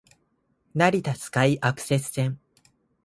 [0.73, 2.39] 成田スカイアクセス線